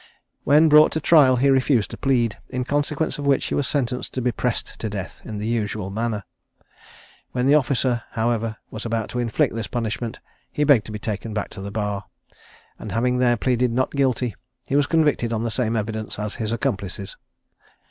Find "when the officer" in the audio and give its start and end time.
7.33-8.01